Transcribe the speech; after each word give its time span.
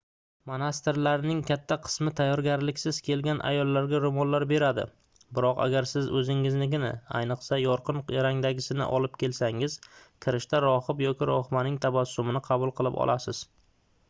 monastirlarning 0.49 1.41
katta 1.47 1.75
qismi 1.87 2.11
tayyorgarliksiz 2.19 2.99
kelgan 3.09 3.41
ayollarga 3.49 3.99
roʻmollar 4.05 4.45
beradi 4.51 4.85
biroq 5.39 5.61
agar 5.65 5.89
siz 5.91 6.09
oʻzingiznikini 6.21 6.89
ayniqsa 7.19 7.59
yorqin 7.63 8.01
rangdagisini 8.27 8.87
olib 9.01 9.19
kelsangiz 9.25 9.75
kirishda 10.27 10.63
rohib 10.67 11.05
yoki 11.09 11.29
rohibaning 11.33 11.77
tabassumini 11.85 12.43
qabul 12.49 12.73
qilib 12.81 12.99
olasiz 13.07 13.43